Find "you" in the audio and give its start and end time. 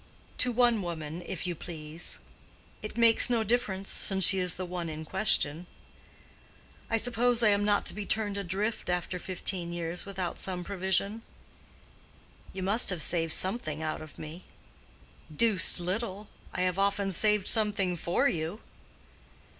1.45-1.53, 12.51-12.63, 18.27-18.59